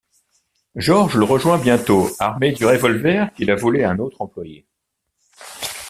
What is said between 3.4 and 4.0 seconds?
a volé à un